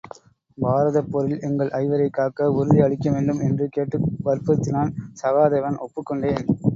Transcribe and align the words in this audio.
பாரதப்போரில் 0.57 1.41
எங்கள் 1.41 1.69
ஐவரைக் 1.79 2.13
காக்க 2.13 2.49
உறுதி 2.51 2.79
அளிக்கவேண்டும் 2.81 3.41
என்று 3.41 3.67
கேட்டு 3.69 3.99
வற்புறுத்தினான் 4.25 4.91
சகா 5.23 5.49
தேவன் 5.49 5.77
ஒப்புக் 5.77 6.05
கொண்டேன். 6.05 6.43